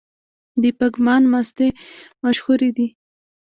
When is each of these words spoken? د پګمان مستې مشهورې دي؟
د 0.61 0.63
پګمان 0.77 1.23
مستې 1.31 1.67
مشهورې 2.23 2.69
دي؟ 2.77 2.87